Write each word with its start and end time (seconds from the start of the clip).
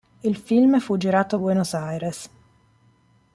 Il 0.21 0.35
film 0.35 0.79
fu 0.79 0.97
girato 0.97 1.35
a 1.35 1.37
Buenos 1.37 1.75
Aires. 1.75 2.29